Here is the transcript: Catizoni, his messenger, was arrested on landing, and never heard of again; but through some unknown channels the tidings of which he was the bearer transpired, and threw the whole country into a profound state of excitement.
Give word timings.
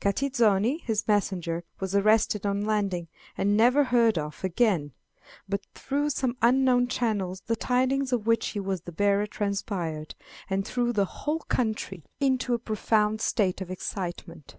Catizoni, 0.00 0.78
his 0.82 1.06
messenger, 1.06 1.62
was 1.78 1.94
arrested 1.94 2.44
on 2.44 2.64
landing, 2.66 3.06
and 3.38 3.56
never 3.56 3.84
heard 3.84 4.18
of 4.18 4.42
again; 4.42 4.90
but 5.48 5.62
through 5.76 6.10
some 6.10 6.36
unknown 6.42 6.88
channels 6.88 7.42
the 7.42 7.54
tidings 7.54 8.12
of 8.12 8.26
which 8.26 8.48
he 8.48 8.58
was 8.58 8.80
the 8.80 8.90
bearer 8.90 9.28
transpired, 9.28 10.16
and 10.50 10.66
threw 10.66 10.92
the 10.92 11.04
whole 11.04 11.38
country 11.38 12.02
into 12.18 12.52
a 12.52 12.58
profound 12.58 13.20
state 13.20 13.60
of 13.60 13.70
excitement. 13.70 14.56